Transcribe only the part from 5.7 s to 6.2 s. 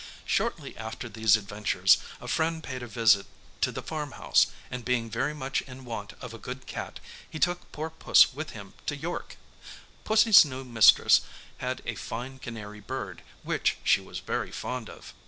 want